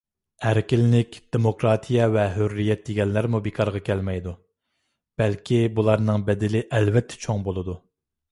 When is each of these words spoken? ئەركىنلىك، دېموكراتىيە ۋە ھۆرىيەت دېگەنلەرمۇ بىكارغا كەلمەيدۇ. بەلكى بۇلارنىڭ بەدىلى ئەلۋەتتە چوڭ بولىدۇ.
ئەركىنلىك، 0.51 1.17
دېموكراتىيە 1.35 2.05
ۋە 2.15 2.23
ھۆرىيەت 2.37 2.81
دېگەنلەرمۇ 2.87 3.41
بىكارغا 3.47 3.81
كەلمەيدۇ. 3.89 4.33
بەلكى 5.23 5.61
بۇلارنىڭ 5.81 6.27
بەدىلى 6.31 6.63
ئەلۋەتتە 6.79 7.21
چوڭ 7.27 7.45
بولىدۇ. 7.51 7.77